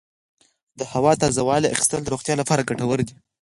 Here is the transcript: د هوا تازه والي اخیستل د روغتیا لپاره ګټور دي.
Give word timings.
د 0.79 0.81
هوا 0.91 1.11
تازه 1.21 1.41
والي 1.49 1.71
اخیستل 1.75 2.01
د 2.03 2.07
روغتیا 2.13 2.35
لپاره 2.41 2.67
ګټور 2.69 2.99
دي. 3.07 3.15